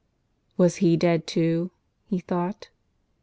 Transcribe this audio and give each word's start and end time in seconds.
Was 0.57 0.77
he 0.77 0.97
dead 0.97 1.27
too? 1.27 1.69
he 2.07 2.17
thought. 2.17 2.69